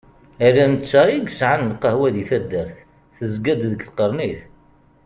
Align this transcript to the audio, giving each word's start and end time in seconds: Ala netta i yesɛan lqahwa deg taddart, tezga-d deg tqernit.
Ala 0.45 0.65
netta 0.73 1.01
i 1.09 1.17
yesɛan 1.23 1.69
lqahwa 1.73 2.07
deg 2.15 2.25
taddart, 2.29 2.77
tezga-d 3.17 3.61
deg 3.71 3.81
tqernit. 3.87 4.41